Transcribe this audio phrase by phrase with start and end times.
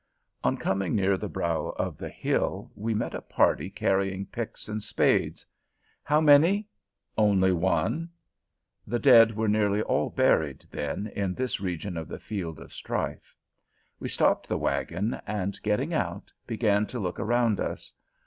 [0.43, 4.81] On coming near the brow of the hill, we met a party carrying picks and
[4.81, 5.45] spades.
[6.03, 6.65] "How many?"
[7.19, 8.09] "Only one."
[8.87, 13.35] The dead were nearly all buried, then, in this region of the field of strife.
[13.99, 17.93] We stopped the wagon, and, getting out, began to look around us.